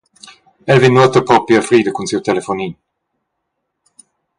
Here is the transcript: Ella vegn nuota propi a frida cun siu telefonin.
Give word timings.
Ella 0.69 0.81
vegn 0.83 0.95
nuota 0.95 1.23
propi 1.27 1.53
a 1.55 1.61
frida 1.67 1.91
cun 1.93 2.09
siu 2.09 2.21
telefonin. 2.27 2.71